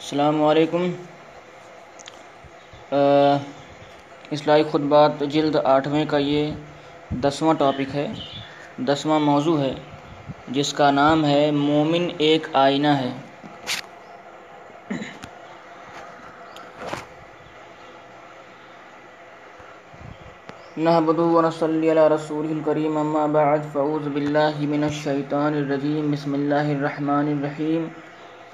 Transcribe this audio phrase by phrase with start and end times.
[0.00, 0.84] السلام علیکم۔
[4.32, 6.50] اصلاحی خطبات جلد آٹھویں کا یہ
[7.24, 8.06] دسواں ٹاپک ہے،
[8.88, 9.74] دسواں موضوع ہے،
[10.56, 13.12] جس کا نام ہے مومن ایک آئینہ ہے۔
[20.76, 27.36] نحمد ونصلی علی رسول الکریم، اما بعد فعوذ باللہ من الشیطان الرجیم، بسم اللہ الرحمن
[27.36, 27.88] الرحیم۔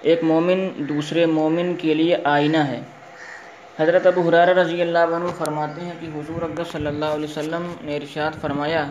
[0.02, 2.80] ایک مومن دوسرے مومن کے لیے آئینہ ہے۔
[3.79, 7.66] حضرت ابو حرار رضی اللہ عنہ فرماتے ہیں کہ حضور اقدس صلی اللہ علیہ وسلم
[7.80, 8.85] نے ارشاد فرمایا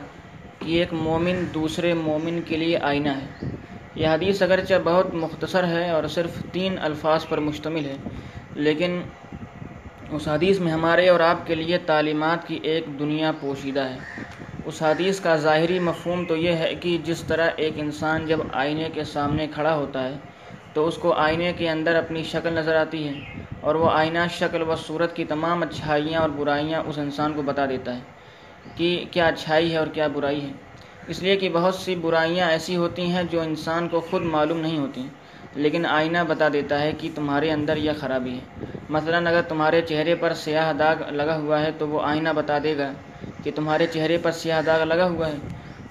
[0.60, 3.50] کہ ایک مومن دوسرے مومن کے لیے آئینہ ہے۔
[3.96, 7.96] یہ حدیث اگرچہ بہت مختصر ہے اور صرف تین الفاظ پر مشتمل ہے،
[8.56, 9.02] لیکن
[10.12, 13.98] اس حدیث میں ہمارے اور آپ کے لیے تعلیمات کی ایک دنیا پوشیدہ ہے۔
[14.66, 18.90] اس حدیث کا ظاہری مفہوم تو یہ ہے کہ جس طرح ایک انسان جب آئینے
[18.94, 20.16] کے سامنے کھڑا ہوتا ہے
[20.76, 23.14] تو اس کو آئینے کے اندر اپنی شکل نظر آتی ہے
[23.62, 27.66] اور وہ آئینہ شکل و صورت کی تمام اچھائیاں اور برائیاں اس انسان کو بتا
[27.66, 30.52] دیتا ہے کہ کیا اچھائی ہے اور کیا برائی ہے۔
[31.08, 34.78] اس لیے کہ بہت سی برائیاں ایسی ہوتی ہیں جو انسان کو خود معلوم نہیں
[34.78, 35.08] ہوتی،
[35.56, 40.16] لیکن آئینہ بتا دیتا ہے کہ تمہارے اندر یہ خرابی ہے۔ مثلا اگر تمہارے چہرے
[40.16, 42.92] پر سیاہ داغ لگا ہوا ہے تو وہ آئینہ بتا دے گا
[43.44, 45.38] کہ تمہارے چہرے پر سیاہ داغ لگا ہوا ہے۔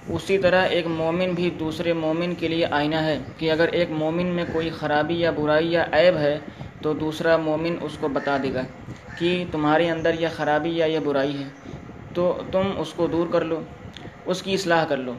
[0.09, 4.25] اسی طرح ایک مومن بھی دوسرے مومن کے لیے آئینہ ہے کہ اگر ایک مومن
[4.25, 6.39] میں کوئی خرابی یا برائی یا عیب ہے
[6.81, 8.61] تو دوسرا مومن اس کو بتا دے گا
[9.19, 11.49] کہ تمہارے اندر یہ خرابی یا یہ برائی ہے،
[12.13, 13.61] تو تم اس کو دور کر لو،
[14.25, 15.13] اس کی اصلاح کر لو۔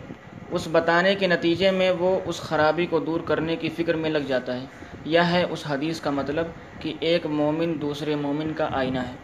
[0.50, 4.18] اس بتانے کے نتیجے میں وہ اس خرابی کو دور کرنے کی فکر میں لگ
[4.18, 4.66] جاتا ہے۔
[5.04, 6.46] یہ ہے اس حدیث کا مطلب
[6.80, 9.14] کہ ایک مومن دوسرے مومن کا آئینہ ہے۔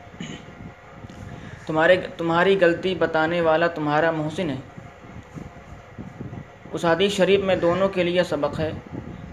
[1.67, 4.57] تمہارے تمہاری غلطی بتانے والا تمہارا محسن ہے۔
[6.73, 8.71] اس حدیث شریف میں دونوں کے لیے سبق ہے،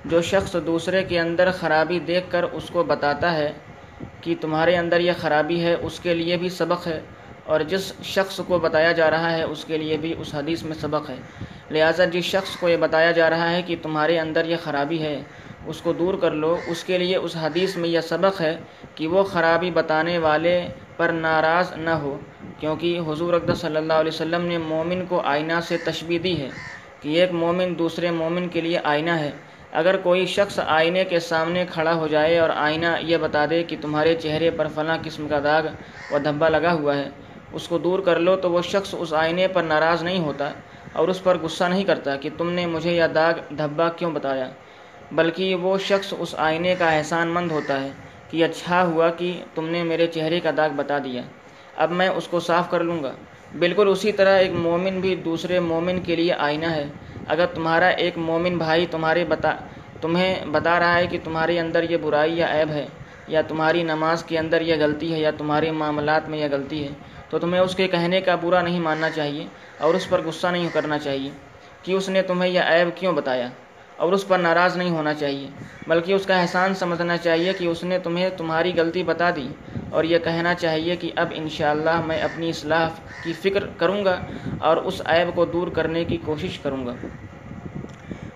[0.06, 3.52] جو شخص دوسرے کے اندر خرابی دیکھ کر اس کو بتاتا ہے
[4.22, 7.00] کہ تمہارے اندر یہ خرابی ہے، اس کے لیے بھی سبق ہے،
[7.46, 10.75] اور جس شخص کو بتایا جا رہا ہے، اس کے لیے بھی اس حدیث میں
[10.81, 11.16] سبق ہے۔
[11.72, 15.22] لہٰذا جس شخص کو یہ بتایا جا رہا ہے کہ تمہارے اندر یہ خرابی ہے،
[15.68, 18.56] اس کو دور کر لو۔ اس کے لیے اس حدیث میں یہ سبق ہے
[18.96, 20.56] کہ وہ خرابی بتانے والے
[20.97, 22.18] پر ناراض نہ ہو،
[22.59, 26.50] کیونکہ حضور اقدس صلی اللہ علیہ وسلم نے مومن کو آئینہ سے تشبیح دی ہے۔
[27.02, 29.32] کہ ایک مومن دوسرے مومن کے لیے آئینہ ہے۔
[29.72, 33.76] اگر کوئی شخص آئینے کے سامنے کھڑا ہو جائے اور آئینہ یہ بتا دے کہ
[33.82, 35.66] تمہارے چہرے پر فلاں قسم کا داغ
[36.12, 37.10] و دھبا لگا ہوا ہے،
[37.54, 40.50] اس کو دور کر لو تو وہ شخص اس آئینے پر ناراض نہیں ہوتا
[40.94, 44.50] اور اس پر غصہ نہیں کرتا کہ تم نے مجھے یہ داغ، دھبا کیوں بتایا؟
[45.12, 47.90] بلکہ وہ شخص اس آئینے کا احسان مند ہوتا ہے
[48.30, 51.22] کہ اچھا ہوا کہ تم نے میرے چہرے کا داغ بتا دیا۔
[51.78, 53.12] اب میں اس کو صاف کر لوں گا۔
[53.58, 56.86] بالکل اسی طرح ایک مومن بھی دوسرے مومن کے لیے آئینہ ہے۔
[57.28, 59.56] اگر تمہارا ایک مومن بھائی تمہارے بتا،
[60.02, 62.86] تمہیں بتا رہا ہے کہ تمہارے اندر یہ برائی یا عیب ہے،
[63.28, 66.94] یا تمہاری نماز کے اندر یہ غلطی ہے، یا تمہارے معاملات میں یہ غلطی ہے،
[67.30, 69.48] تو تمہیں اس کے کہنے کا برا نہیں ماننا چاہیے
[69.80, 71.30] اور اس پر غصہ نہیں کرنا چاہیے
[71.84, 73.50] کہ اس نے تمہیں یہ عیب کیوں بتایا۔
[74.00, 75.48] اور اس پر ناراض نہیں ہونا چاہیے،
[75.88, 79.48] بلکہ اس کا احسان سمجھنا چاہیے کہ اس نے تمہیں تمہاری غلطی بتا دی
[79.90, 82.90] اور یہ کہنا چاہیے کہ اب انشاءاللہ میں اپنی اصلاح
[83.24, 84.16] کی فکر کروں گا
[84.60, 86.94] اور اس عیب کو دور کرنے کی کوشش کروں گا۔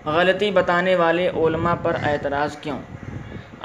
[0.05, 2.79] غلطی بتانے والے علماء پر اعتراض کیوں؟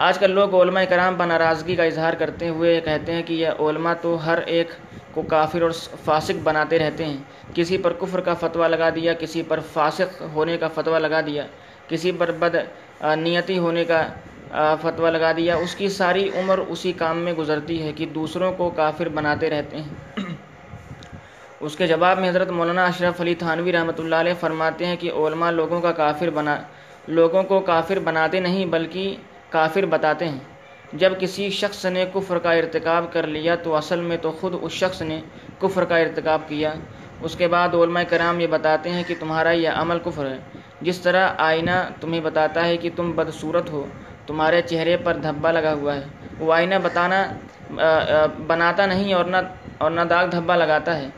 [0.06, 3.62] آج کل لوگ علماء کرام پر ناراضگی کا اظہار کرتے ہوئے کہتے ہیں کہ یہ
[3.68, 4.70] علماء تو ہر ایک
[5.12, 5.70] کو کافر اور
[6.04, 7.16] فاسق بناتے رہتے ہیں،
[7.54, 11.46] کسی پر کفر کا فتویٰ لگا دیا، کسی پر فاسق ہونے کا فتویٰ لگا دیا۔
[11.88, 12.56] کسی پر بد
[13.16, 14.06] نیتی ہونے کا
[14.82, 18.70] فتویٰ لگا دیا۔ اس کی ساری عمر اسی کام میں گزرتی ہے کہ دوسروں کو
[18.70, 20.16] کافر بناتے رہتے ہیں۔
[21.60, 25.10] اس کے جواب میں حضرت مولانا اشرف علی تھانوی رحمۃ اللہ علیہ فرماتے ہیں کہ
[25.12, 26.56] علماء لوگوں کا کافر بنا،
[27.08, 29.16] لوگوں کو کافر بناتے نہیں بلکہ
[29.50, 30.38] کافر بتاتے ہیں۔
[30.92, 34.72] جب کسی شخص نے کفر کا ارتکاب کر لیا تو اصل میں تو خود اس
[34.72, 35.20] شخص نے
[35.58, 36.72] کفر کا ارتکاب کیا۔
[37.22, 40.38] اس کے بعد علماء کرام یہ بتاتے ہیں کہ تمہارا یہ عمل کفر ہے۔
[40.86, 43.86] جس طرح آئینہ تمہیں بتاتا ہے کہ تم بدصورت ہو،
[44.26, 46.04] تمہارے چہرے پر دھبا لگا ہوا ہے۔
[46.38, 47.22] وہ آئینہ بتانا
[48.46, 49.36] بناتا نہیں اور نہ
[49.78, 51.08] اور نہ داغ دھبا لگاتا ہے۔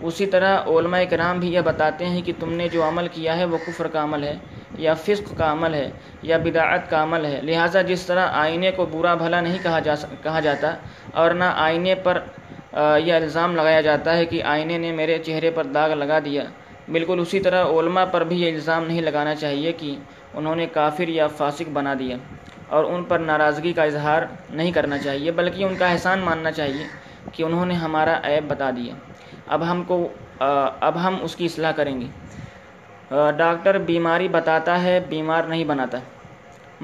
[0.00, 3.44] اسی طرح علماء کرام بھی یہ بتاتے ہیں کہ تم نے جو عمل کیا ہے
[3.44, 4.34] وہ کفر کا عمل ہے
[4.78, 5.88] یا فسق کا عمل ہے
[6.22, 9.94] یا بداعت کا عمل ہے۔ لہٰذا جس طرح آئینے کو برا بھلا نہیں کہا جا
[10.22, 10.70] کہا جاتا
[11.20, 12.18] اور نہ آئینے پر
[13.04, 16.44] یہ الزام لگایا جاتا ہے کہ آئینے نے میرے چہرے پر داغ لگا دیا۔
[16.92, 19.94] بالکل اسی طرح علماء پر بھی یہ الزام نہیں لگانا چاہیے کہ
[20.34, 22.16] انہوں نے کافر یا فاسق بنا دیا
[22.68, 26.84] اور ان پر ناراضگی کا اظہار نہیں کرنا چاہیے، بلکہ ان کا احسان ماننا چاہیے
[27.32, 28.94] کہ انہوں نے ہمارا عیب بتا دیا۔
[29.46, 29.96] اب ہم کو،
[30.80, 32.06] اب ہم اس کی اصلاح کریں گے۔
[33.36, 35.98] ڈاکٹر بیماری بتاتا ہے، بیمار نہیں بناتا۔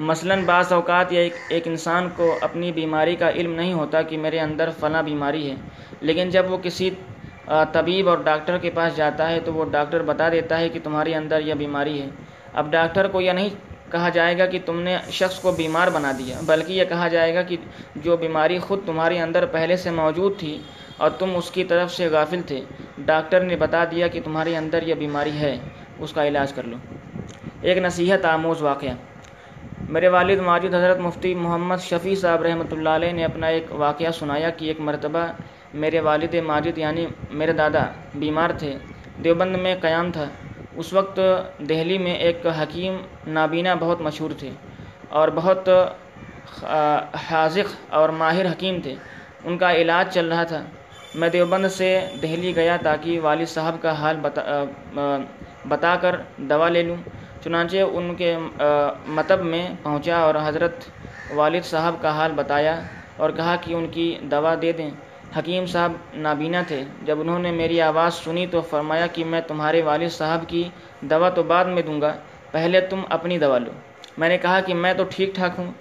[0.09, 4.17] مثلاً بعض اوقات یا ایک ایک انسان کو اپنی بیماری کا علم نہیں ہوتا کہ
[4.17, 5.55] میرے اندر فلاں بیماری ہے،
[6.01, 6.89] لیکن جب وہ کسی
[7.71, 11.15] طبیب اور ڈاکٹر کے پاس جاتا ہے تو وہ ڈاکٹر بتا دیتا ہے کہ تمہارے
[11.15, 12.07] اندر یہ بیماری ہے۔
[12.53, 13.49] اب ڈاکٹر کو یہ نہیں
[13.91, 17.35] کہا جائے گا کہ تم نے شخص کو بیمار بنا دیا، بلکہ یہ کہا جائے
[17.35, 17.57] گا کہ
[17.95, 20.57] جو بیماری خود تمہارے اندر پہلے سے موجود تھی
[20.97, 22.61] اور تم اس کی طرف سے غافل تھے۔
[22.97, 25.57] ڈاکٹر نے بتا دیا کہ تمہارے اندر یہ بیماری ہے،
[25.99, 26.77] اس کا علاج کر لو۔
[27.61, 28.93] ایک نصیحت آموز واقعہ۔
[29.89, 34.11] میرے والد ماجد حضرت مفتی محمد شفیع صاحب رحمۃ اللہ علیہ نے اپنا ایک واقعہ
[34.11, 35.25] سنایا کہ ایک مرتبہ
[35.81, 37.05] میرے والد ماجد یعنی
[37.39, 37.83] میرے دادا
[38.21, 38.71] بیمار تھے،
[39.23, 40.25] دیوبند میں قیام تھا۔
[40.79, 41.19] اس وقت
[41.69, 42.93] دہلی میں ایک حکیم
[43.27, 44.49] نابینا بہت مشہور تھے
[45.09, 45.69] اور بہت
[47.29, 48.93] حاضق اور ماہر حکیم تھے۔
[49.45, 50.61] ان کا علاج چل رہا تھا۔
[51.15, 51.89] میں دیوبند سے
[52.21, 54.43] دہلی گیا تاکہ والد صاحب کا حال بتا
[55.69, 56.15] بتا کر
[56.49, 56.95] دوا لے لوں۔
[57.43, 58.35] چنانچہ ان کے
[59.17, 60.75] مطب میں پہنچا اور حضرت
[61.35, 62.75] والد صاحب کا حال بتایا
[63.17, 64.89] اور کہا کہ ان کی دوا دے دیں۔
[65.35, 69.81] حکیم صاحب نابینا تھے۔ جب انہوں نے میری آواز سنی تو فرمایا کہ میں تمہارے
[69.81, 70.63] والد صاحب کی
[71.01, 72.13] دوا تو بعد میں دوں گا،
[72.51, 73.71] پہلے تم اپنی دوا لو۔
[74.17, 75.71] میں نے کہا کہ میں تو ٹھیک ٹھاک ہوں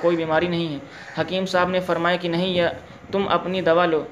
[0.00, 0.78] کوئی بیماری نہیں ہے۔
[1.20, 2.68] حکیم صاحب نے فرمایا کہ نہیں، یا
[3.12, 4.02] تم اپنی دوا لو۔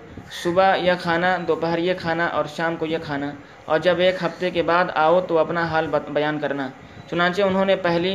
[0.42, 3.30] صبح یہ کھانا، دوپہر یہ کھانا اور شام کو یہ کھانا۔
[3.64, 6.68] اور جب ایک ہفتے کے بعد آؤ تو اپنا حال بیان کرنا۔
[7.10, 8.14] چنانچہ انہوں نے پہلی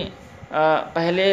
[0.94, 1.28] پہلے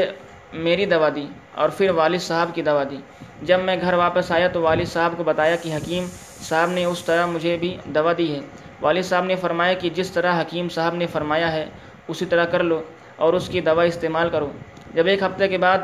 [0.67, 2.97] میری دوا دی اور پھر والد صاحب کی دوا دی۔
[3.43, 6.07] جب میں گھر واپس آیا تو والد صاحب کو بتایا کہ حکیم
[6.43, 8.41] صاحب نے اس طرح مجھے بھی دوا دی ہے۔
[8.81, 11.65] والد صاحب نے فرمایا کہ جس طرح حکیم صاحب نے فرمایا ہے،
[12.09, 12.83] اسی طرح کر لو
[13.17, 14.51] اور اس کی دوا استعمال کرو۔
[14.95, 15.79] جب ایک ہفتے کے بعد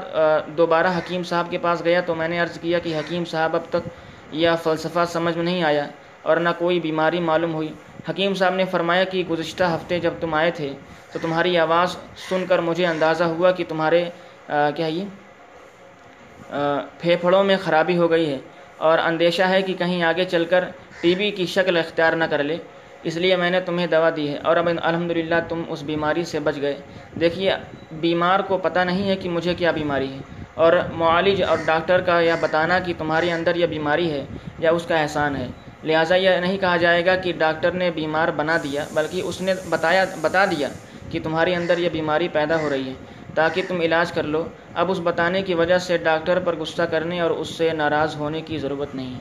[0.57, 3.71] دوبارہ حکیم صاحب کے پاس گیا تو میں نے عرض کیا کہ حکیم صاحب اب
[3.71, 3.89] تک
[4.33, 5.87] یہ فلسفہ سمجھ میں نہیں آیا
[6.23, 7.73] اور نہ کوئی بیماری معلوم ہوئی۔
[8.09, 10.73] حکیم صاحب نے فرمایا کہ گزشتہ ہفتے جب تم آئے تھے
[11.13, 11.97] تو تمہاری آواز
[12.29, 14.05] سن کر مجھے اندازہ ہوا کہ تمہارے
[14.47, 15.05] کیا یہ؟
[16.99, 18.39] پھیپھڑوں میں خرابی ہو گئی ہے
[18.77, 20.65] اور اندیشہ ہے کہ کہیں آگے چل کر
[21.01, 22.57] ٹی بی کی شکل اختیار نہ کر لے۔
[23.03, 25.13] اس لیے میں نے تمہیں دوا دی ہے اور اب الحمد
[25.49, 26.77] تم اس بیماری سے بچ گئے۔
[27.21, 27.53] دیکھیے،
[28.01, 30.19] بیمار کو پتہ نہیں ہے کہ مجھے کیا بیماری ہے
[30.55, 34.25] اور معالج اور ڈاکٹر کا یہ بتانا کہ تمہارے اندر یہ بیماری ہے
[34.59, 35.47] یا اس کا احسان ہے۔
[35.85, 39.55] لہٰذا یہ نہیں کہا جائے گا کہ ڈاکٹر نے بیمار بنا دیا، بلکہ اس نے
[39.69, 40.69] بتایا، بتا دیا
[41.11, 42.95] کہ تمہارے اندر یہ بیماری پیدا ہو رہی ہے۔
[43.37, 44.43] تاکہ تم علاج کر لو۔
[44.75, 48.41] اب اس بتانے کی وجہ سے ڈاکٹر پر غصہ کرنے اور اس سے ناراض ہونے
[48.41, 49.19] کی ضرورت نہیں۔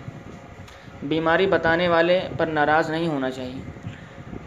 [1.04, 3.62] بیماری بتانے والے پر ناراض نہیں ہونا چاہیے۔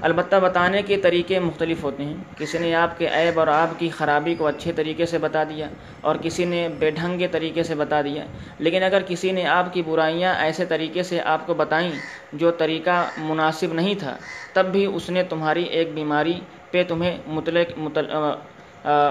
[0.00, 3.88] البتہ بتانے کے طریقے مختلف ہوتے ہیں۔ کسی نے آپ کے عیب اور آپ کی
[3.88, 5.68] خرابی کو اچھے طریقے سے بتا دیا
[6.00, 8.24] اور کسی نے بے ڈھنگے طریقے سے بتا دیا،
[8.58, 11.90] لیکن اگر کسی نے آپ کی برائیاں ایسے طریقے سے آپ کو بتائیں
[12.32, 14.16] جو طریقہ مناسب نہیں تھا،
[14.52, 17.78] تب بھی اس نے تمہاری ایک بیماری پہ تمہیں مطلق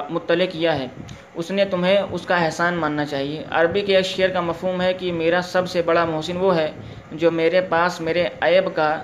[0.09, 0.87] مطلع کیا ہے۔
[1.35, 4.93] اس نے تمہیں اس کا احسان ماننا چاہیے۔ عربی کے ایک شعر کا مفہوم ہے
[4.93, 6.71] کہ میرا سب سے بڑا محسن وہ ہے
[7.11, 9.03] جو میرے پاس میرے عیب کا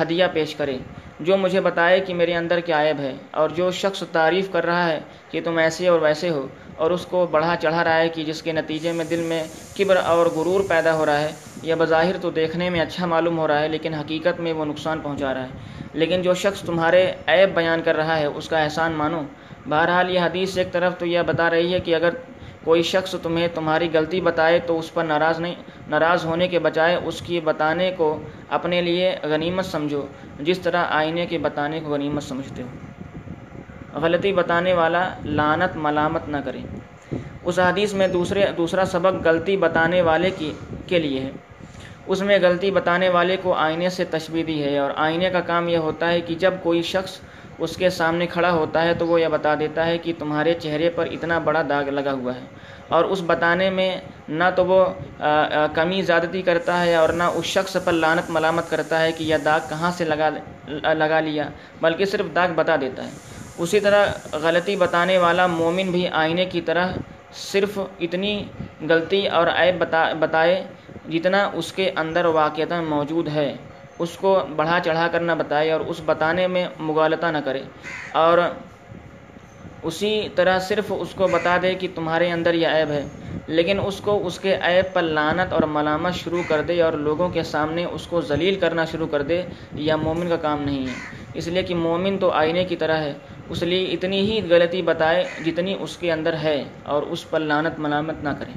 [0.00, 0.76] ہدیہ پیش کرے،
[1.20, 4.88] جو مجھے بتائے کہ میرے اندر کیا عیب ہے اور جو شخص تعریف کر رہا
[4.88, 5.00] ہے
[5.30, 6.46] کہ تم ایسے اور ویسے ہو
[6.76, 9.44] اور اس کو بڑھا چڑھا رہا ہے کہ جس کے نتیجے میں دل میں
[9.78, 11.30] کبر اور غرور پیدا ہو رہا ہے
[11.62, 15.00] یا بظاہر تو دیکھنے میں اچھا معلوم ہو رہا ہے لیکن حقیقت میں وہ نقصان
[15.00, 15.48] پہنچا رہا ہے۔
[15.92, 19.22] لیکن جو شخص تمہارے عیب بیان کر رہا ہے، اس کا احسان مانو۔
[19.68, 22.10] بہرحال یہ حدیث ایک طرف تو یہ بتا رہی ہے کہ اگر
[22.64, 25.54] کوئی شخص تمہیں تمہاری غلطی بتائے تو اس پر ناراض نہیں،
[25.88, 30.06] ناراض ہونے کے بجائے اس کی بتانے کو اپنے لیے غنیمت سمجھو،
[30.40, 32.68] جس طرح آئینے کے بتانے کو غنیمت سمجھتے ہو۔
[33.98, 36.58] غلطی بتانے والا لانت ملامت نہ کرے۔
[37.44, 40.52] اس حدیث میں دوسرے، دوسرا سبق غلطی بتانے والے کی،
[40.86, 41.30] کے لیے ہے۔
[42.06, 45.68] اس میں غلطی بتانے والے کو آئینے سے تشبیح دی ہے اور آئینے کا کام
[45.68, 47.20] یہ ہوتا ہے کہ جب کوئی شخص
[47.58, 50.90] اس کے سامنے کھڑا ہوتا ہے تو وہ یہ بتا دیتا ہے کہ تمہارے چہرے
[50.90, 52.44] پر اتنا بڑا داغ لگا ہوا ہے۔
[52.88, 53.90] اور اس بتانے میں
[54.28, 54.84] نہ تو وہ
[55.74, 59.36] کمی زیادتی کرتا ہے اور نہ اس شخص پر لانت ملامت کرتا ہے کہ یہ
[59.44, 60.28] داغ کہاں سے لگا
[60.94, 61.48] لگا لیا،
[61.80, 63.10] بلکہ صرف داغ بتا دیتا ہے۔
[63.58, 66.92] اسی طرح غلطی بتانے والا مومن بھی آئینے کی طرح
[67.32, 68.44] صرف اتنی
[68.88, 70.62] غلطی اور عیب بتا، بتائے
[71.08, 73.54] جتنا اس کے اندر واقعتا موجود ہے۔
[73.98, 77.62] اس کو بڑھا چڑھا کر نہ بتائے اور اس بتانے میں مغالطہ نہ کرے۔
[78.12, 78.38] اور
[79.82, 83.04] اسی طرح صرف اس کو بتا دے کہ تمہارے اندر یہ عیب ہے،
[83.46, 87.28] لیکن اس کو اس کے عیب پر لانت اور ملامت شروع کر دے اور لوگوں
[87.28, 89.42] کے سامنے اس کو ذلیل کرنا شروع کر دے
[89.74, 90.92] یا مومن کا کام نہیں ہے۔
[91.34, 93.12] اس لیے کہ مومن تو آئینے کی طرح ہے،
[93.48, 97.78] اس لیے اتنی ہی غلطی بتائے جتنی اس کے اندر ہے اور اس پر لانت
[97.78, 98.52] ملامت نہ کرے۔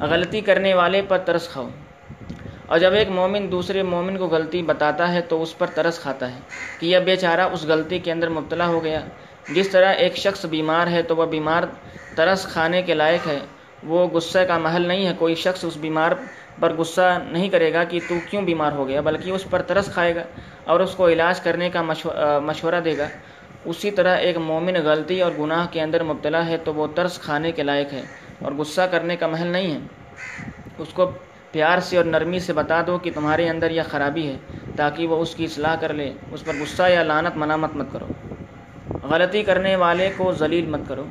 [0.00, 1.68] غلطی کرنے والے پر ترس کھاؤ۔
[2.72, 6.30] اور جب ایک مومن دوسرے مومن کو غلطی بتاتا ہے تو اس پر ترس کھاتا
[6.34, 6.40] ہے
[6.78, 9.00] کہ یہ بیچارہ اس غلطی کے اندر مبتلا ہو گیا۔
[9.54, 11.62] جس طرح ایک شخص بیمار ہے تو وہ بیمار
[12.16, 13.38] ترس کھانے کے لائق ہے۔
[13.82, 16.12] وہ غصہ کا محل نہیں ہے۔ کوئی شخص اس بیمار
[16.60, 19.92] پر غصہ نہیں کرے گا کہ تو کیوں بیمار ہو گیا، بلکہ اس پر ترس
[19.92, 20.22] کھائے گا
[20.64, 21.82] اور اس کو علاج کرنے کا
[22.48, 23.08] مشورہ دے گا۔
[23.64, 27.52] اسی طرح ایک مومن غلطی اور گناہ کے اندر مبتلا ہے تو وہ ترس کھانے
[27.52, 28.02] کے لائق ہے
[28.38, 29.78] اور غصہ کرنے کا محل نہیں ہے۔
[30.78, 31.10] اس کو
[31.52, 34.36] پیار سے اور نرمی سے بتا دو کہ تمہارے اندر یہ خرابی ہے،
[34.76, 38.06] تاکہ وہ اس کی اصلاح کر لے، اس پر غصہ یا لانت منامت مت کرو۔
[39.02, 41.04] غلطی کرنے والے کو ذلیل مت کرو۔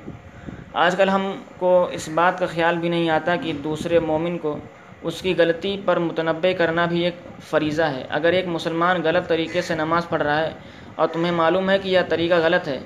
[0.73, 4.57] آج کل ہم کو اس بات کا خیال بھی نہیں آتا کہ دوسرے مومن کو
[5.01, 7.15] اس کی غلطی پر متنبع کرنا بھی ایک
[7.49, 10.51] فریضہ ہے۔ اگر ایک مسلمان غلط طریقے سے نماز پڑھ رہا ہے
[10.95, 12.79] اور تمہیں معلوم ہے کہ یہ طریقہ غلط ہے،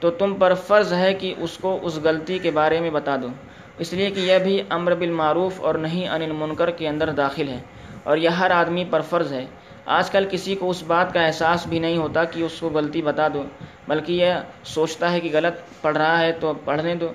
[0.00, 3.28] تو تم پر فرض ہے کہ اس کو اس غلطی کے بارے میں بتا دو۔
[3.78, 7.58] اس لیے کہ یہ بھی امر بالمعروف اور نہیں ان المنکر کے اندر داخل ہے
[8.02, 9.44] اور یہ ہر آدمی پر فرض ہے۔
[9.86, 13.02] آج کل کسی کو اس بات کا احساس بھی نہیں ہوتا کہ اس کو غلطی
[13.02, 13.42] بتا دو،
[13.88, 14.32] بلکہ یہ
[14.64, 17.08] سوچتا ہے کہ غلط پڑھ رہا ہے تو پڑھنے دو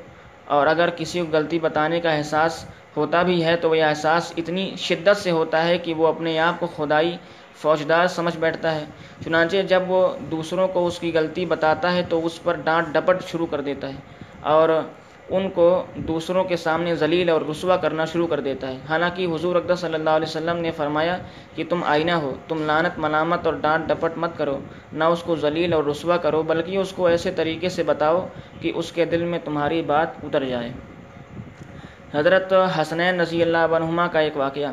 [0.45, 2.65] اور اگر کسی کو غلطی بتانے کا احساس
[2.97, 6.39] ہوتا بھی ہے تو وہ یہ احساس اتنی شدت سے ہوتا ہے کہ وہ اپنے
[6.39, 7.17] آپ کو خدائی
[7.55, 8.85] فوجدار سمجھ بیٹھتا ہے۔
[9.23, 13.23] چنانچہ جب وہ دوسروں کو اس کی غلطی بتاتا ہے تو اس پر ڈانٹ ڈپٹ
[13.27, 13.99] شروع کر دیتا ہے۔
[14.41, 14.69] اور
[15.29, 19.55] ان کو دوسروں کے سامنے ذلیل اور رسوا کرنا شروع کر دیتا ہے۔ حالانکہ حضور
[19.55, 21.17] اقدس صلی اللہ علیہ وسلم نے فرمایا
[21.55, 24.59] کہ تم آئینہ ہو، تم لانت ملامت اور ڈانٹ ڈپٹ مت کرو،
[24.93, 28.27] نہ اس کو ذلیل اور رسوا کرو، بلکہ اس کو ایسے طریقے سے بتاؤ
[28.62, 30.71] کہ اس کے دل میں تمہاری بات اتر جائے۔
[32.13, 34.71] حضرت حسنین رضی اللہ عنہما کا ایک واقعہ۔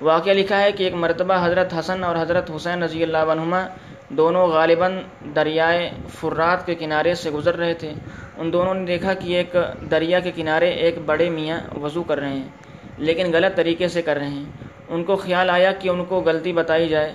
[0.00, 3.66] واقعہ لکھا ہے کہ ایک مرتبہ حضرت حسن اور حضرت حسین رضی اللہ عنہما
[4.10, 4.98] دونوں غالباً
[5.36, 7.92] دریائے فرات کے کنارے سے گزر رہے تھے۔
[8.36, 9.56] ان دونوں نے دیکھا کہ ایک
[9.90, 12.48] دریا کے کنارے ایک بڑے میاں وضو کر رہے ہیں،
[12.98, 14.44] لیکن غلط طریقے سے کر رہے ہیں۔
[14.88, 17.12] ان کو خیال آیا کہ ان کو غلطی بتائی جائے،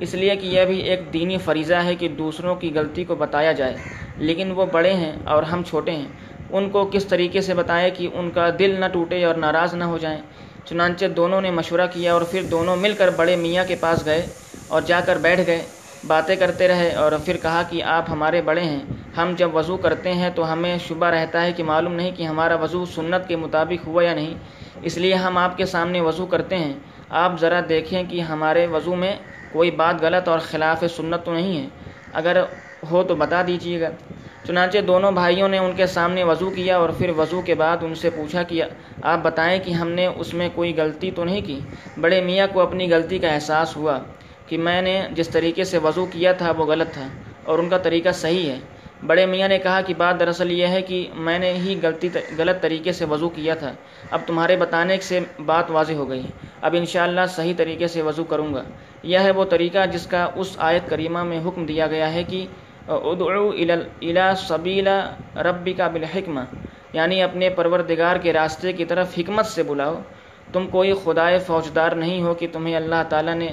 [0.00, 3.52] اس لیے کہ یہ بھی ایک دینی فریضہ ہے کہ دوسروں کی غلطی کو بتایا
[3.52, 3.74] جائے۔
[4.16, 6.08] لیکن وہ بڑے ہیں اور ہم چھوٹے ہیں۔
[6.50, 9.84] ان کو کس طریقے سے بتائیں کہ ان کا دل نہ ٹوٹے اور ناراض نہ
[9.84, 10.20] ہو جائیں؟
[10.64, 14.26] چنانچہ دونوں نے مشورہ کیا اور پھر دونوں مل کر بڑے میاں کے پاس گئے
[14.68, 15.62] اور جا کر بیٹھ گئے۔
[16.06, 18.80] باتیں کرتے رہے اور پھر کہا کہ آپ ہمارے بڑے ہیں۔
[19.16, 22.54] ہم جب وضو کرتے ہیں تو ہمیں شبہ رہتا ہے کہ معلوم نہیں کہ ہمارا
[22.54, 24.34] وضو سنت کے مطابق ہوا یا نہیں۔
[24.82, 26.72] اس لیے ہم آپ کے سامنے وضو کرتے ہیں۔
[27.10, 29.16] آپ ذرا دیکھیں کہ ہمارے وضو میں
[29.52, 31.68] کوئی بات غلط اور خلاف سنت تو نہیں ہے۔
[32.12, 32.44] اگر
[32.90, 33.90] ہو تو بتا دیجیے گا۔
[34.46, 37.94] چنانچہ دونوں بھائیوں نے ان کے سامنے وضو کیا اور پھر وضو کے بعد ان
[37.94, 38.62] سے پوچھا کہ
[39.02, 41.60] آپ بتائیں کہ ہم نے اس میں کوئی غلطی تو نہیں کی؟
[42.00, 43.98] بڑے میاں کو اپنی غلطی کا احساس ہوا۔
[44.52, 47.08] کہ میں نے جس طریقے سے وضو کیا تھا وہ غلط تھا
[47.44, 48.58] اور ان کا طریقہ صحیح ہے۔
[49.06, 52.62] بڑے میاں نے کہا کہ بات دراصل یہ ہے کہ میں نے ہی غلطی غلط
[52.62, 53.72] طریقے سے وضو کیا تھا۔
[54.10, 56.22] اب تمہارے بتانے سے بات واضح ہو گئی۔
[56.60, 58.62] اب انشاءاللہ صحیح طریقے سے وضو کروں گا۔
[59.02, 62.46] یہ ہے وہ طریقہ جس کا اس آیت کریمہ میں حکم دیا گیا ہے کہ
[62.88, 63.50] ادعو
[64.00, 64.98] الا سبیلا
[65.36, 66.40] ربی کا بالحکمہ۔
[66.92, 69.94] یعنی اپنے پروردگار کے راستے کی طرف حکمت سے بلاؤ۔
[70.52, 73.48] تم کوئی خدائے فوجدار نہیں ہو کہ تمہیں اللہ تعالیٰ نے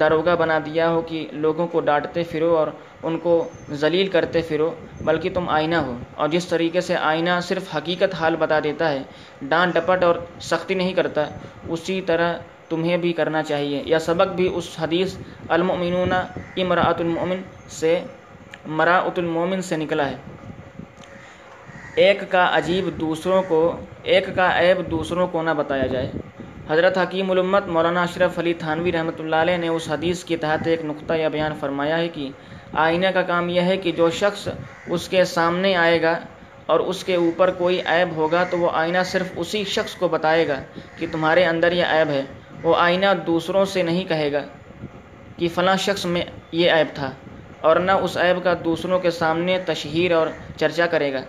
[0.00, 2.66] داروگہ بنا دیا ہو کہ لوگوں کو ڈانٹتے پھرو اور
[3.02, 7.76] ان کو ذلیل کرتے پھرو، بلکہ تم آئینہ ہو۔ اور جس طریقے سے آئینہ صرف
[7.76, 9.02] حقیقت حال بتا دیتا ہے،
[9.42, 11.24] ڈانٹ ڈپٹ اور سختی نہیں کرتا،
[11.68, 12.34] اسی طرح
[12.68, 15.16] تمہیں بھی کرنا چاہیے۔ یا سبق بھی اس حدیث،
[15.48, 16.12] المؤمنون
[16.56, 17.36] امراۃ المؤمن
[17.68, 18.00] سے
[18.66, 20.16] مراۃ المومن سے نکلا ہے۔
[21.96, 26.10] ایک کا عجیب دوسروں کو، ایک کا عیب دوسروں کو نہ بتایا جائے۔
[26.70, 30.66] حضرت حکیم الامت مولانا اشرف علی تھانوی رحمۃ اللہ علیہ نے اس حدیث کے تحت
[30.66, 32.28] ایک نقطہ یا بیان فرمایا ہے کہ
[32.72, 34.48] آئینہ کا کام یہ ہے کہ جو شخص
[34.86, 36.18] اس کے سامنے آئے گا
[36.66, 40.48] اور اس کے اوپر کوئی عیب ہوگا تو وہ آئینہ صرف اسی شخص کو بتائے
[40.48, 40.62] گا
[40.98, 42.22] کہ تمہارے اندر یہ عیب ہے۔
[42.62, 44.42] وہ آئینہ دوسروں سے نہیں کہے گا
[45.36, 47.10] کہ فلاں شخص میں یہ عیب تھا
[47.60, 51.22] اور نہ اس عیب کا دوسروں کے سامنے تشہیر اور چرچا کرے گا۔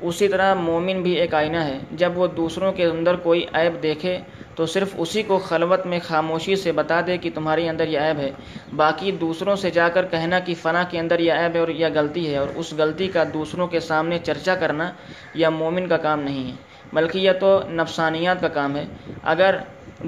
[0.00, 4.18] اسی طرح مومن بھی ایک آئینہ ہے۔ جب وہ دوسروں کے اندر کوئی عیب دیکھے
[4.60, 8.18] تو صرف اسی کو خلوت میں خاموشی سے بتا دے کہ تمہارے اندر یہ عیب
[8.18, 8.30] ہے۔
[8.76, 11.86] باقی دوسروں سے جا کر کہنا کہ فنا کے اندر یہ عیب ہے اور یہ
[11.94, 14.90] غلطی ہے اور اس غلطی کا دوسروں کے سامنے چرچا کرنا
[15.34, 16.56] یہ مومن کا کام نہیں ہے،
[16.92, 18.84] بلکہ یہ تو نفسانیات کا کام ہے۔
[19.22, 19.56] اگر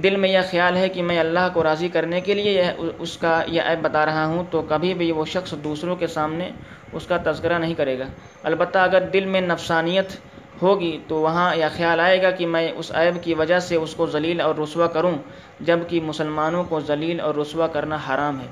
[0.02, 3.16] دل میں یہ خیال ہے کہ میں اللہ کو راضی کرنے کے لیے یہ اس
[3.16, 6.50] کا یہ عیب بتا رہا ہوں، تو کبھی بھی وہ شخص دوسروں کے سامنے
[6.92, 8.06] اس کا تذکرہ نہیں کرے گا۔
[8.42, 10.16] البتہ اگر دل میں نفسانیت
[10.62, 13.94] ہوگی تو وہاں یہ خیال آئے گا کہ میں اس عیب کی وجہ سے اس
[13.94, 15.16] کو ذلیل اور رسوا کروں
[15.60, 18.46] جبکہ مسلمانوں کو ذلیل اور رسوا کرنا حرام ہے۔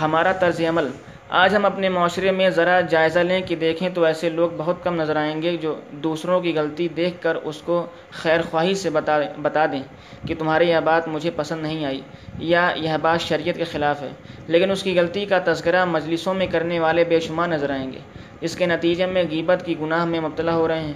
[0.00, 0.88] ہمارا طرز عمل۔
[1.28, 4.94] آج ہم اپنے معاشرے میں ذرا جائزہ لیں کہ دیکھیں تو ایسے لوگ بہت کم
[4.94, 9.18] نظر آئیں گے جو دوسروں کی غلطی دیکھ کر اس کو خیر خواہی سے بتا
[9.42, 9.82] بتا دیں
[10.26, 12.00] کہ تمہاری یہ بات مجھے پسند نہیں آئی
[12.38, 14.08] یا یہ بات شریعت کے خلاف ہے،
[14.46, 17.98] لیکن اس کی غلطی کا تذکرہ مجلسوں میں کرنے والے بے شمار نظر آئیں گے۔
[18.40, 20.92] اس کے نتیجے میں غیبت کی گناہ میں مبتلا ہو رہے ہیں،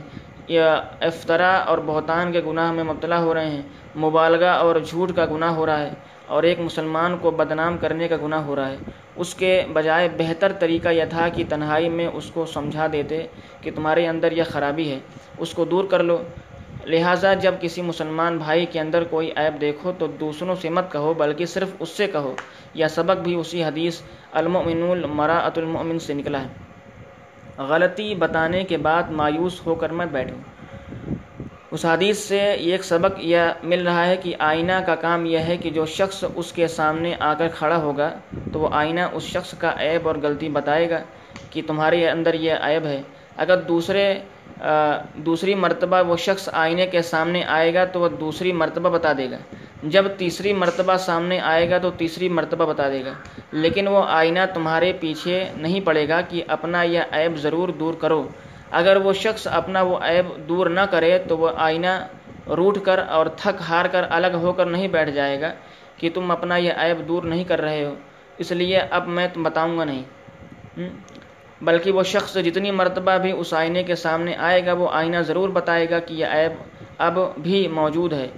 [0.49, 3.63] یا افطرا اور بہتان کے گناہ میں مبتلا ہو رہے ہیں،
[3.97, 5.91] مبالغہ اور جھوٹ کا گناہ ہو رہا ہے
[6.27, 8.77] اور ایک مسلمان کو بدنام کرنے کا گناہ ہو رہا ہے۔
[9.17, 13.27] اس کے بجائے بہتر طریقہ یہ تھا کہ تنہائی میں اس کو سمجھا دیتے
[13.61, 14.99] کہ تمہارے اندر یہ خرابی ہے،
[15.39, 16.23] اس کو دور کر لو۔
[16.85, 21.15] لہٰذا جب کسی مسلمان بھائی کے اندر کوئی عیب دیکھو تو دوسروں سے مت کہو،
[21.15, 22.35] بلکہ صرف اس سے کہو۔
[22.75, 24.01] یا سبق بھی اسی حدیث
[24.33, 26.72] المؤمن المراۃ المؤمن سے نکلا ہے۔
[27.59, 30.39] غلطی بتانے کے بعد مایوس ہو کر مت بیٹھوں۔
[31.71, 35.57] اس حدیث سے ایک سبق یہ مل رہا ہے کہ آئینہ کا کام یہ ہے
[35.57, 38.11] کہ جو شخص اس کے سامنے آ کر کھڑا ہوگا
[38.53, 40.99] تو وہ آئینہ اس شخص کا عیب اور غلطی بتائے گا
[41.51, 43.03] کہ تمہارے اندر یہ عیب ہے۔
[43.37, 44.19] اگر دوسرے
[45.27, 49.31] دوسری مرتبہ وہ شخص آئینے کے سامنے آئے گا تو وہ دوسری مرتبہ بتا دے
[49.31, 49.39] گا۔
[49.83, 53.13] جب تیسری مرتبہ سامنے آئے گا تو تیسری مرتبہ بتا دے گا۔
[53.53, 58.23] لیکن وہ آئینہ تمہارے پیچھے نہیں پڑے گا کہ اپنا یہ عیب ضرور دور کرو۔
[58.71, 61.93] اگر وہ شخص اپنا وہ عیب دور نہ کرے تو وہ آئینہ
[62.57, 65.53] روٹ کر اور تھک ہار کر الگ ہو کر نہیں بیٹھ جائے گا
[65.97, 67.95] کہ تم اپنا یہ عیب دور نہیں کر رہے ہو۔
[68.39, 70.03] اس لیے اب میں تم بتاؤں گا نہیں۔
[71.63, 75.49] بلکہ وہ شخص جتنی مرتبہ بھی اس آئینے کے سامنے آئے گا، وہ آئینہ ضرور
[75.49, 76.53] بتائے گا کہ یہ عیب
[76.99, 78.29] اب بھی موجود ہے۔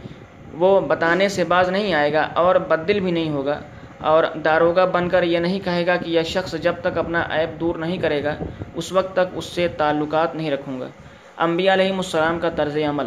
[0.54, 3.60] وہ بتانے سے باز نہیں آئے گا اور بدل بھی نہیں ہوگا۔
[4.00, 7.60] اور داروگہ بن کر یہ نہیں کہے گا کہ یہ شخص جب تک اپنا عیب
[7.60, 8.34] دور نہیں کرے گا،
[8.74, 10.88] اس وقت تک اس سے تعلقات نہیں رکھوں گا۔
[11.36, 13.06] انبیاء علیہ السلام کا طرز عمل۔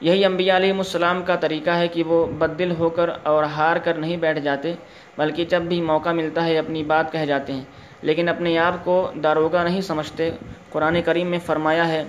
[0.00, 3.94] یہی انبیاء علیہ السلام کا طریقہ ہے کہ وہ بدل ہو کر اور ہار کر
[3.94, 4.74] نہیں بیٹھ جاتے،
[5.18, 7.64] بلکہ جب بھی موقع ملتا ہے اپنی بات کہہ جاتے ہیں۔
[8.06, 10.30] لیکن اپنے آپ کو داروگہ نہیں سمجھتے۔
[10.70, 12.02] قرآن کریم میں فرمایا ہے،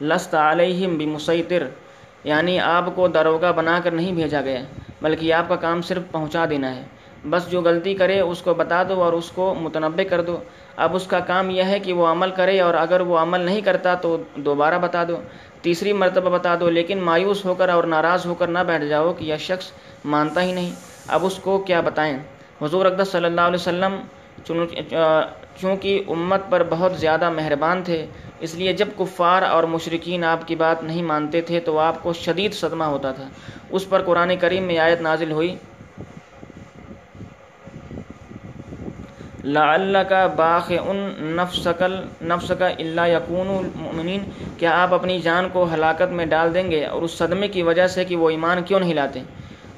[0.00, 1.66] لست علیہم بمسیطر
[2.24, 4.60] یعنی آپ کو داروگہ بنا کر نہیں بھیجا گیا،
[5.02, 6.82] بلکہ آپ کا کام صرف پہنچا دینا ہے۔
[7.30, 10.36] بس جو غلطی کرے اس کو بتا دو اور اس کو متنوع کر دو۔
[10.76, 13.60] اب اس کا کام یہ ہے کہ وہ عمل کرے اور اگر وہ عمل نہیں
[13.60, 15.16] کرتا تو دوبارہ بتا دو۔
[15.62, 19.12] تیسری مرتبہ بتا دو، لیکن مایوس ہو کر اور ناراض ہو کر نہ بیٹھ جاؤ
[19.12, 19.70] کہ یہ شخص
[20.04, 20.70] مانتا ہی نہیں۔
[21.08, 22.18] اب اس کو کیا بتائیں؟
[22.62, 23.96] حضور اقدس صلی اللہ علیہ وسلم
[25.60, 28.04] چونکہ امت پر بہت زیادہ مہربان تھے،
[28.40, 32.12] اس لیے جب کفار اور مشرقین آپ کی بات نہیں مانتے تھے تو آپ کو
[32.12, 33.28] شدید صدمہ ہوتا تھا۔
[33.70, 35.54] اس پر قرآن کریم میں آیت نازل ہوئی۔
[39.44, 40.96] لا کا باخ ان
[41.36, 44.24] نفسکل نفس کا اللہ یقون المؤمنین،
[44.58, 47.86] کیا آپ اپنی جان کو ہلاکت میں ڈال دیں گے اور اس صدمے کی وجہ
[47.86, 49.22] سے کہ وہ ایمان کیوں نہیں لاتے؟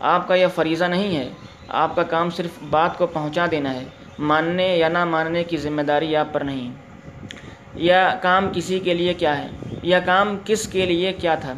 [0.00, 1.28] آپ کا یہ فریضہ نہیں ہے۔
[1.74, 3.84] آپ کا کام صرف بات کو پہنچا دینا ہے۔
[4.18, 6.70] ماننے یا نہ ماننے کی ذمہ داری آپ پر نہیں۔
[7.74, 9.48] یہ کام کسی کے لیے کیا ہے؟
[9.82, 11.54] یہ کام کس کے لیے کیا تھا؟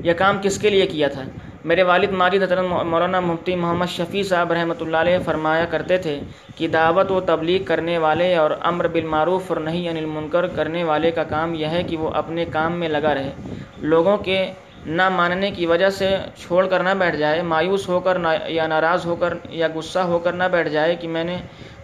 [0.00, 1.22] یہ کام کس کے لیے کیا تھا؟
[1.64, 6.20] میرے والد ماجد حضرت مولانا مفتی محمد شفیع صاحب رحمۃ اللہ علیہ فرمایا کرتے تھے
[6.56, 11.10] کہ دعوت و تبلیغ کرنے والے اور امر بالمعروف اور نہیں انل منکر کرنے والے
[11.10, 13.30] کا کام یہ ہے کہ وہ اپنے کام میں لگا رہے۔
[13.78, 14.52] لوگوں کے
[14.88, 19.06] نہ ماننے کی وجہ سے چھوڑ کر نہ بیٹھ جائے، مایوس ہو کر یا ناراض
[19.06, 21.36] ہو کر یا غصہ ہو کر نہ بیٹھ جائے کہ میں نے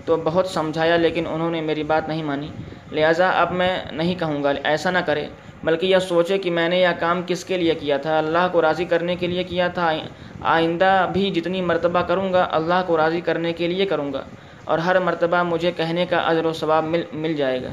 [0.04, 2.48] تو بہت سمجھایا لیکن انہوں نے میری بات نہیں مانی۔
[2.92, 5.26] لہٰذا اب میں نہیں کہوں گا، ایسا نہ کرے۔
[5.64, 8.62] بلکہ یہ سوچے کہ میں نے یہ کام کس کے لیے کیا تھا؟ اللہ کو
[8.62, 9.92] راضی کرنے کے لیے کیا تھا؟
[10.40, 14.22] آئندہ بھی جتنی مرتبہ کروں گا، اللہ کو راضی کرنے کے لیے کروں گا۔
[14.64, 17.68] اور ہر مرتبہ مجھے کہنے کا عذر و ثواب مل مل جائے گا۔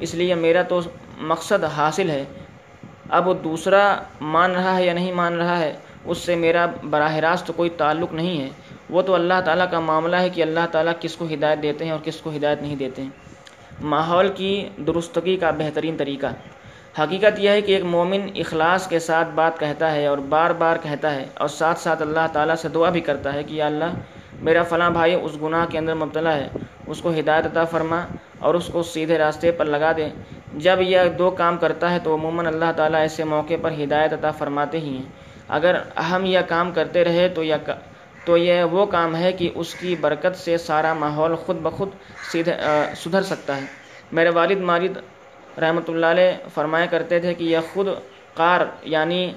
[0.00, 0.80] اس لیے میرا تو
[1.18, 2.24] مقصد حاصل ہے
[3.10, 5.72] اب وہ دوسرا مان رہا ہے یا نہیں مان رہا ہے،
[6.04, 8.48] اس سے میرا براہ راست کوئی تعلق نہیں ہے۔
[8.90, 11.92] وہ تو اللہ تعالیٰ کا معاملہ ہے کہ اللہ تعالیٰ کس کو ہدایت دیتے ہیں
[11.92, 13.08] اور کس کو ہدایت نہیں دیتے ہیں۔
[13.80, 16.26] ماحول کی درستگی کا بہترین طریقہ۔
[16.98, 20.76] حقیقت یہ ہے کہ ایک مومن اخلاص کے ساتھ بات کہتا ہے اور بار بار
[20.82, 23.94] کہتا ہے اور ساتھ ساتھ اللہ تعالیٰ سے دعا بھی کرتا ہے کہ یا اللہ،
[24.40, 26.48] میرا فلاں بھائی اس گناہ کے اندر مبتلا ہے،
[26.86, 28.06] اس کو ہدایت عطا فرما۔
[28.38, 30.08] اور اس کو سیدھے راستے پر لگا دے
[30.54, 34.30] جب یہ دو کام کرتا ہے تو عموماً اللہ تعالیٰ ایسے موقع پر ہدایت عطا
[34.30, 35.08] فرماتے ہی ہیں۔
[35.48, 35.76] اگر
[36.10, 37.72] ہم یہ کام کرتے رہے تو یہ
[38.24, 41.88] تو یہ وہ کام ہے کہ اس کی برکت سے سارا ماحول خود بخود
[42.30, 42.54] سیدھے
[42.96, 43.64] سدھر سکتا ہے۔
[44.12, 44.96] میرے والد ماجد
[45.58, 47.88] رحمۃ اللہ علیہ فرمایا کرتے تھے کہ یہ خود
[48.34, 49.32] کار یعنی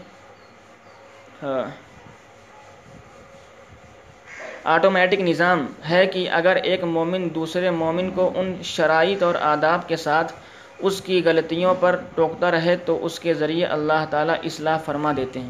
[4.63, 9.95] آٹومیٹک نظام ہے کہ اگر ایک مومن دوسرے مومن کو ان شرائط اور آداب کے
[9.95, 10.33] ساتھ
[10.79, 15.39] اس کی غلطیوں پر ٹوکتا رہے تو اس کے ذریعے اللہ تعالیٰ اصلاح فرما دیتے
[15.39, 15.49] ہیں۔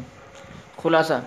[0.82, 1.20] خلاصہ،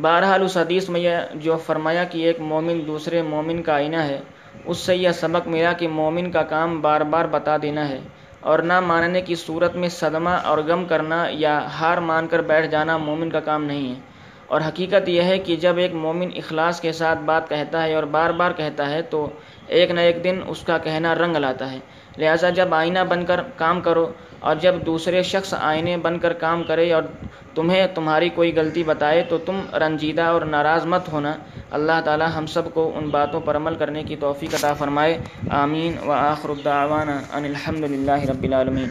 [0.00, 4.20] بہرحال اس حدیث میں یہ جو فرمایا کہ ایک مومن دوسرے مومن کا آئینہ ہے،
[4.64, 7.98] اس سے یہ سبق ملا کہ مومن کا کام بار بار بتا دینا ہے
[8.40, 12.66] اور نہ ماننے کی صورت میں صدمہ اور غم کرنا یا ہار مان کر بیٹھ
[12.66, 14.00] جانا مومن کا کام نہیں ہے۔
[14.52, 18.02] اور حقیقت یہ ہے کہ جب ایک مومن اخلاص کے ساتھ بات کہتا ہے اور
[18.02, 19.30] بار بار کہتا ہے تو
[19.66, 21.78] ایک نہ ایک دن اس کا کہنا رنگ لاتا ہے۔
[22.18, 26.62] لہٰذا جب آئینہ بن کر کام کرو اور جب دوسرے شخص آئینے بن کر کام
[26.62, 27.02] کرے اور
[27.54, 31.32] تمہیں تمہاری کوئی غلطی بتائے تو تم رنجیدہ اور ناراض مت ہونا۔
[31.70, 35.18] اللہ تعالی ہم سب کو ان باتوں پر عمل کرنے کی توفیق عطا فرمائے۔
[35.50, 38.88] آمین۔ و آخر الدعوانا ان الحمد للہ رب العالمین۔